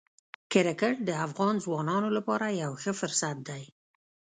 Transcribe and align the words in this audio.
کرکټ 0.51 0.95
د 1.07 1.09
افغان 1.25 1.55
ځوانانو 1.65 2.09
لپاره 2.17 2.45
یو 2.61 2.71
ښه 2.81 2.91
فرصت 2.99 3.37
دی. 3.49 3.63